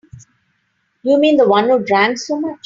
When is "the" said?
1.37-1.47